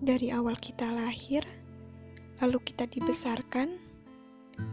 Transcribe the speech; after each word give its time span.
Dari 0.00 0.32
awal 0.32 0.56
kita 0.56 0.88
lahir, 0.88 1.44
lalu 2.40 2.56
kita 2.64 2.88
dibesarkan, 2.88 3.76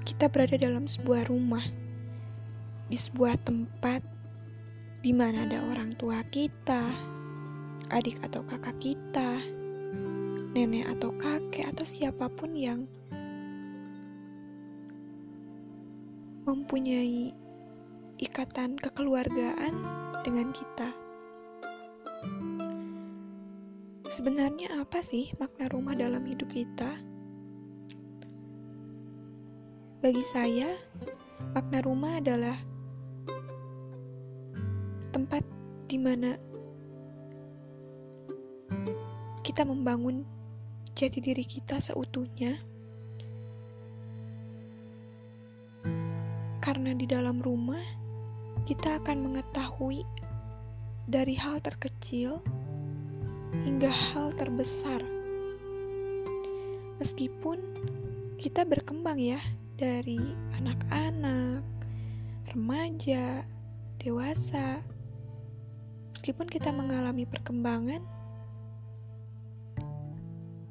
kita 0.07 0.31
berada 0.31 0.55
dalam 0.55 0.88
sebuah 0.88 1.27
rumah, 1.27 1.68
di 2.88 2.96
sebuah 2.96 3.36
tempat 3.43 4.00
di 5.04 5.11
mana 5.11 5.43
ada 5.43 5.68
orang 5.68 5.91
tua 6.00 6.23
kita, 6.32 6.79
adik 7.91 8.23
atau 8.23 8.39
kakak 8.48 8.79
kita, 8.79 9.43
nenek 10.55 10.95
atau 10.95 11.11
kakek, 11.20 11.75
atau 11.75 11.84
siapa 11.84 12.32
pun 12.32 12.55
yang 12.55 12.88
mempunyai 16.48 17.36
ikatan 18.16 18.80
kekeluargaan 18.80 19.75
dengan 20.23 20.55
kita. 20.55 21.07
Sebenarnya 24.18 24.82
apa 24.82 24.98
sih 25.06 25.30
makna 25.38 25.70
rumah 25.70 25.94
dalam 25.94 26.26
hidup 26.26 26.50
kita? 26.50 26.89
Bagi 30.02 30.26
saya, 30.26 30.74
makna 31.54 31.86
rumah 31.86 32.17
adalah 32.17 32.58
tempat 35.14 35.45
di 35.86 36.02
mana 36.02 36.34
kita 39.45 39.62
membangun 39.70 40.26
jati 40.98 41.22
diri 41.22 41.45
kita 41.45 41.78
seutuhnya. 41.78 42.58
Karena 46.58 46.98
di 46.98 47.06
dalam 47.06 47.38
rumah 47.38 47.86
kita 48.66 48.98
akan 48.98 49.30
mengetahui 49.30 50.02
dari 51.06 51.38
hal 51.38 51.62
terkecil 51.62 52.42
hingga 53.64 53.92
hal 53.92 54.34
terbesar. 54.36 55.03
Meskipun 56.98 57.62
kita 58.42 58.66
berkembang 58.66 59.22
ya 59.22 59.38
dari 59.78 60.17
anak-anak, 60.58 61.62
remaja, 62.53 63.45
dewasa. 64.02 64.81
Meskipun 66.18 66.50
kita 66.50 66.73
mengalami 66.73 67.30
perkembangan, 67.30 68.02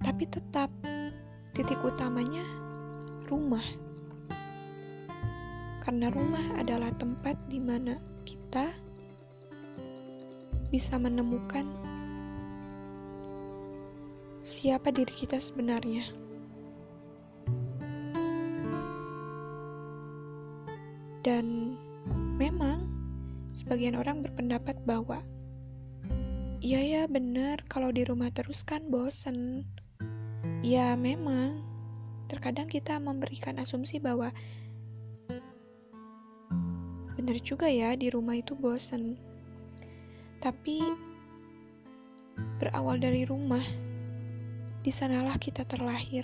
tapi 0.02 0.26
tetap 0.26 0.70
titik 1.54 1.78
utamanya 1.86 2.42
rumah. 3.30 3.62
Karena 5.86 6.10
rumah 6.10 6.42
adalah 6.58 6.90
tempat 6.98 7.38
di 7.46 7.62
mana 7.62 7.94
kita 8.26 8.74
bisa 10.66 10.98
menemukan 10.98 11.85
siapa 14.46 14.94
diri 14.94 15.10
kita 15.10 15.42
sebenarnya. 15.42 16.06
Dan 21.26 21.74
memang 22.38 22.86
sebagian 23.50 23.98
orang 23.98 24.22
berpendapat 24.22 24.78
bahwa 24.86 25.26
iya 26.62 26.78
ya 26.78 27.02
benar 27.10 27.66
kalau 27.66 27.90
di 27.90 28.06
rumah 28.06 28.30
terus 28.30 28.62
kan 28.62 28.86
bosen. 28.86 29.66
Ya 30.62 30.94
memang 30.94 31.66
terkadang 32.30 32.70
kita 32.70 33.02
memberikan 33.02 33.58
asumsi 33.58 33.98
bahwa 33.98 34.30
benar 37.18 37.38
juga 37.42 37.66
ya 37.66 37.98
di 37.98 38.14
rumah 38.14 38.38
itu 38.38 38.54
bosen. 38.54 39.18
Tapi 40.38 40.86
berawal 42.62 43.02
dari 43.02 43.26
rumah 43.26 43.85
di 44.86 44.94
sanalah 44.94 45.34
kita 45.34 45.66
terlahir. 45.66 46.22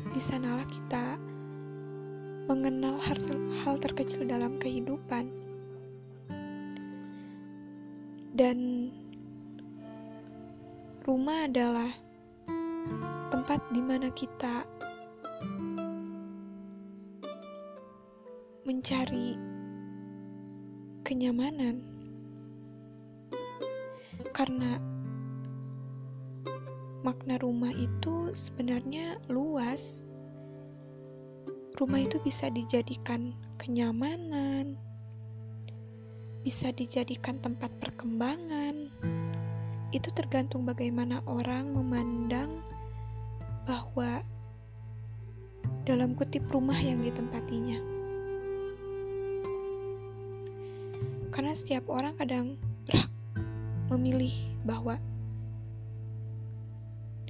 Di 0.00 0.16
sanalah 0.16 0.64
kita 0.64 1.20
mengenal 2.48 2.96
hal, 2.96 3.20
hal 3.60 3.76
terkecil 3.76 4.24
dalam 4.24 4.56
kehidupan. 4.56 5.28
Dan 8.32 8.88
rumah 11.04 11.44
adalah 11.44 11.92
tempat 13.28 13.60
di 13.76 13.84
mana 13.84 14.08
kita 14.08 14.64
mencari 18.64 19.36
kenyamanan. 21.04 21.84
Karena 24.32 25.01
makna 27.02 27.34
rumah 27.42 27.74
itu 27.74 28.30
sebenarnya 28.30 29.18
luas. 29.26 30.06
Rumah 31.74 32.00
itu 32.06 32.22
bisa 32.22 32.46
dijadikan 32.46 33.34
kenyamanan, 33.58 34.78
bisa 36.46 36.70
dijadikan 36.70 37.42
tempat 37.42 37.74
perkembangan. 37.82 38.90
Itu 39.90 40.08
tergantung 40.14 40.62
bagaimana 40.62 41.20
orang 41.26 41.74
memandang 41.74 42.62
bahwa 43.66 44.22
dalam 45.82 46.14
kutip 46.14 46.46
rumah 46.50 46.78
yang 46.78 47.02
ditempatinya. 47.02 47.82
Karena 51.34 51.52
setiap 51.56 51.90
orang 51.90 52.14
kadang 52.14 52.60
berhak 52.86 53.10
memilih 53.90 54.32
bahwa 54.62 55.00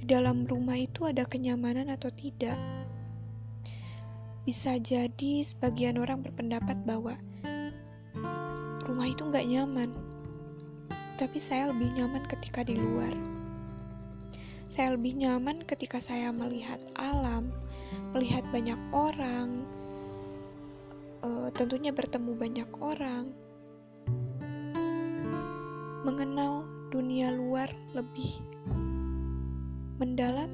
di 0.03 0.11
dalam 0.11 0.43
rumah 0.43 0.75
itu 0.75 1.07
ada 1.07 1.23
kenyamanan 1.23 1.87
atau 1.87 2.11
tidak. 2.11 2.59
Bisa 4.43 4.75
jadi 4.75 5.39
sebagian 5.39 5.95
orang 5.95 6.19
berpendapat 6.19 6.75
bahwa 6.83 7.15
rumah 8.83 9.07
itu 9.07 9.23
nggak 9.23 9.47
nyaman, 9.47 9.95
tapi 11.15 11.39
saya 11.39 11.71
lebih 11.71 11.87
nyaman 11.95 12.19
ketika 12.27 12.67
di 12.67 12.75
luar. 12.75 13.15
Saya 14.67 14.99
lebih 14.99 15.23
nyaman 15.23 15.63
ketika 15.63 16.03
saya 16.03 16.35
melihat 16.35 16.83
alam, 16.99 17.55
melihat 18.11 18.43
banyak 18.51 18.79
orang, 18.91 19.63
uh, 21.23 21.47
tentunya 21.55 21.95
bertemu 21.95 22.35
banyak 22.35 22.69
orang, 22.83 23.31
mengenal 26.03 26.67
dunia 26.91 27.31
luar 27.31 27.71
lebih 27.95 28.52
mendalam 30.01 30.49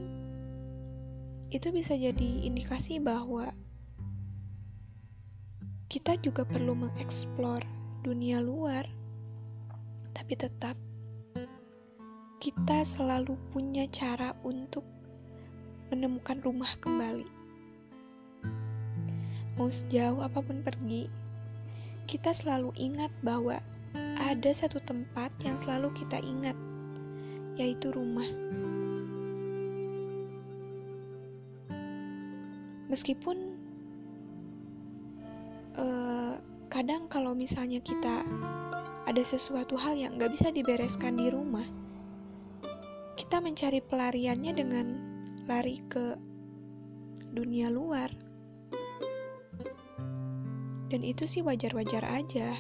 itu 1.50 1.74
bisa 1.74 1.98
jadi 1.98 2.46
indikasi 2.46 3.02
bahwa 3.02 3.50
kita 5.90 6.14
juga 6.22 6.46
perlu 6.46 6.78
mengeksplor 6.78 7.66
dunia 8.06 8.38
luar, 8.38 8.86
tapi 10.14 10.38
tetap 10.38 10.78
kita 12.38 12.86
selalu 12.86 13.34
punya 13.50 13.90
cara 13.90 14.38
untuk 14.46 14.86
menemukan 15.90 16.38
rumah 16.46 16.70
kembali. 16.78 17.26
Mau 19.58 19.68
sejauh 19.68 20.22
apa 20.22 20.40
pun 20.46 20.62
pergi, 20.62 21.10
kita 22.06 22.32
selalu 22.32 22.70
ingat 22.78 23.10
bahwa 23.26 23.58
ada 24.22 24.52
satu 24.54 24.78
tempat 24.86 25.34
yang 25.42 25.58
selalu 25.58 25.90
kita 25.98 26.22
ingat, 26.22 26.56
yaitu 27.58 27.90
rumah. 27.90 28.30
Meskipun 32.90 33.38
uh, 35.78 36.36
kadang 36.68 37.06
kalau 37.08 37.38
misalnya 37.38 37.80
kita 37.80 38.26
ada 39.10 39.24
sesuatu 39.26 39.74
hal 39.78 39.98
yang 39.98 40.18
nggak 40.18 40.34
bisa 40.34 40.54
dibereskan 40.54 41.18
di 41.18 41.34
rumah, 41.34 41.66
kita 43.18 43.42
mencari 43.42 43.82
pelariannya 43.82 44.54
dengan 44.54 44.86
lari 45.50 45.82
ke 45.90 46.14
dunia 47.34 47.74
luar. 47.74 48.14
Dan 50.90 51.06
itu 51.06 51.30
sih 51.30 51.46
wajar-wajar 51.46 52.02
aja. 52.06 52.58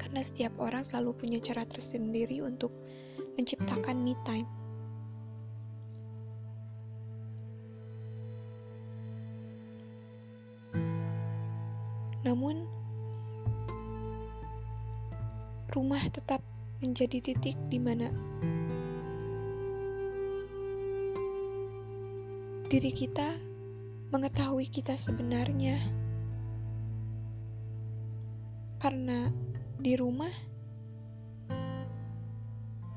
Karena 0.00 0.20
setiap 0.24 0.56
orang 0.56 0.80
selalu 0.80 1.12
punya 1.24 1.38
cara 1.40 1.64
tersendiri 1.68 2.40
untuk 2.40 2.72
menciptakan 3.36 4.00
me 4.00 4.16
time. 4.24 4.48
Namun, 12.20 12.68
rumah 15.72 16.02
tetap 16.12 16.44
menjadi 16.80 17.22
titik 17.22 17.56
di 17.70 17.78
mana 17.78 18.10
diri 22.70 22.90
kita 22.94 23.38
mengetahui 24.10 24.66
kita 24.66 24.98
sebenarnya. 24.98 25.78
Karena 28.80 29.28
di 29.78 29.92
rumah, 29.94 30.32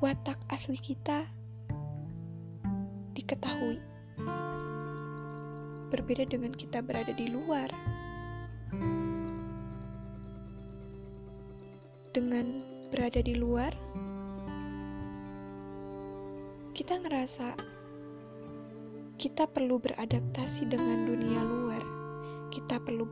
watak 0.01 0.39
asli 0.49 0.79
kita 0.79 1.27
diketahui. 3.13 3.77
Berbeda 5.93 6.25
dengan 6.25 6.49
kita 6.51 6.81
berada 6.81 7.13
di 7.13 7.29
luar. 7.29 7.92
Dengan 12.13 12.61
berada 12.93 13.25
di 13.25 13.33
luar, 13.33 13.73
kita 16.77 17.01
ngerasa 17.01 17.57
kita 19.17 19.49
perlu 19.49 19.81
beradaptasi 19.81 20.69
dengan 20.69 21.09
dunia 21.09 21.41
luar. 21.41 21.81
Kita 22.53 22.77
perlu 22.77 23.09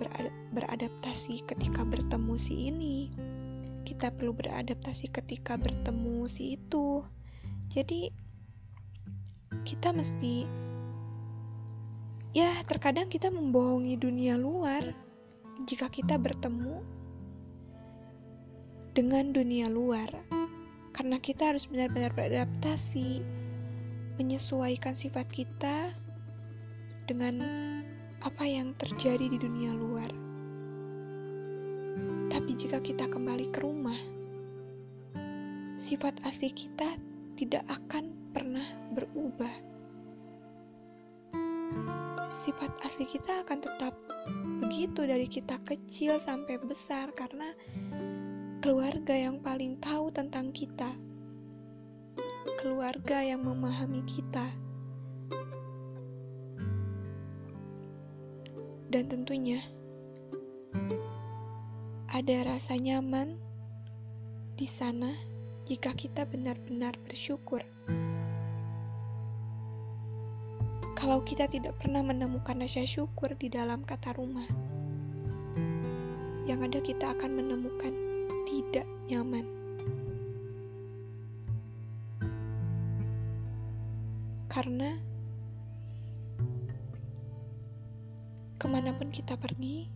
beradaptasi 0.54 1.50
ketika 1.50 1.82
bertemu 1.82 2.34
si 2.38 2.70
ini. 2.70 3.10
Kita 3.82 4.14
perlu 4.14 4.38
beradaptasi 4.38 5.10
ketika 5.10 5.58
bertemu 5.58 6.30
si 6.30 6.62
itu. 6.62 7.02
Jadi, 7.74 8.14
kita 9.66 9.98
mesti 9.98 10.46
ya 12.38 12.54
terkadang 12.70 13.10
kita 13.10 13.34
membohongi 13.34 13.98
dunia 13.98 14.38
luar 14.38 14.94
jika 15.66 15.90
kita 15.90 16.22
bertemu 16.22 17.01
dengan 18.92 19.32
dunia 19.32 19.72
luar 19.72 20.12
karena 20.92 21.18
kita 21.18 21.56
harus 21.56 21.68
benar-benar 21.68 22.12
beradaptasi 22.12 23.24
menyesuaikan 24.20 24.92
sifat 24.94 25.26
kita 25.32 25.96
dengan 27.08 27.42
apa 28.22 28.44
yang 28.46 28.76
terjadi 28.76 29.32
di 29.32 29.38
dunia 29.40 29.72
luar 29.74 30.12
tapi 32.28 32.56
jika 32.56 32.84
kita 32.84 33.08
kembali 33.08 33.48
ke 33.50 33.60
rumah 33.64 34.00
sifat 35.82 36.14
asli 36.30 36.54
kita 36.54 36.94
tidak 37.42 37.66
akan 37.74 38.14
pernah 38.38 38.64
berubah. 38.94 39.50
Sifat 42.30 42.70
asli 42.86 43.10
kita 43.10 43.42
akan 43.42 43.60
tetap 43.66 43.98
begitu 44.62 45.10
dari 45.10 45.26
kita 45.26 45.58
kecil 45.66 46.22
sampai 46.22 46.62
besar 46.62 47.10
karena 47.18 47.50
keluarga 48.62 49.18
yang 49.18 49.42
paling 49.42 49.82
tahu 49.82 50.14
tentang 50.14 50.54
kita. 50.54 50.94
Keluarga 52.62 53.26
yang 53.26 53.42
memahami 53.42 54.06
kita. 54.06 54.54
Dan 58.86 59.10
tentunya 59.10 59.66
ada 62.06 62.38
rasa 62.46 62.78
nyaman 62.78 63.42
di 64.54 64.70
sana 64.70 65.10
jika 65.66 65.98
kita 65.98 66.30
benar-benar 66.30 66.94
bersyukur. 67.02 67.66
kalau 71.02 71.18
kita 71.26 71.50
tidak 71.50 71.82
pernah 71.82 72.06
menemukan 72.06 72.62
rasa 72.62 72.86
syukur 72.86 73.34
di 73.34 73.50
dalam 73.50 73.82
kata 73.82 74.14
rumah. 74.22 74.46
Yang 76.46 76.60
ada 76.62 76.80
kita 76.86 77.06
akan 77.18 77.42
menemukan 77.42 78.11
nyaman. 79.10 79.46
Karena 84.52 85.00
ke 88.62 88.68
mana 88.70 88.94
pun 88.94 89.10
kita 89.10 89.40
pergi, 89.40 89.90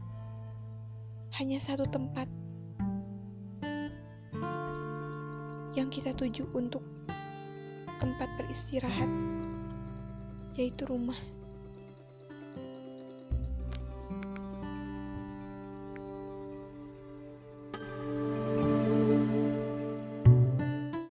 hanya 1.37 1.59
satu 1.59 1.85
tempat 1.85 2.25
yang 5.75 5.91
kita 5.91 6.15
tuju 6.15 6.47
untuk 6.55 6.81
tempat 7.99 8.31
beristirahat 8.39 9.11
yaitu 10.55 10.87
rumah. 10.87 11.19